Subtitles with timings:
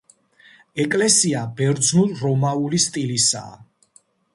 [0.83, 3.67] ეკლესია ბერძნულ-რომაული სტილისაა.